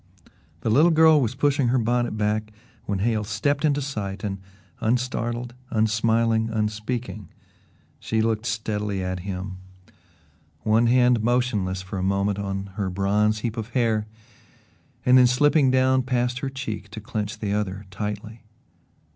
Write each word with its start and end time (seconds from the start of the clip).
The 0.61 0.71
little 0.71 0.89
girl 0.89 1.21
was 1.21 1.35
pushing 1.35 1.67
her 1.67 1.77
bonnet 1.77 2.17
back 2.17 2.51
when 2.87 2.97
Hale 3.05 3.23
stepped 3.23 3.63
into 3.63 3.83
sight 3.83 4.23
and, 4.23 4.39
unstartled, 4.81 5.53
unsmiling, 5.69 6.49
unspeaking, 6.49 7.29
she 7.99 8.19
looked 8.19 8.47
steadily 8.47 9.03
at 9.03 9.19
him 9.19 9.57
one 10.63 10.87
hand 10.87 11.21
motionless 11.21 11.83
for 11.83 11.99
a 11.99 12.01
moment 12.01 12.39
on 12.39 12.71
her 12.77 12.89
bronze 12.89 13.41
heap 13.41 13.57
of 13.57 13.69
hair 13.77 14.07
and 15.05 15.19
then 15.19 15.27
slipping 15.27 15.69
down 15.69 16.01
past 16.01 16.39
her 16.39 16.49
cheek 16.49 16.89
to 16.89 16.99
clench 16.99 17.37
the 17.37 17.53
other 17.53 17.85
tightly. 17.91 18.41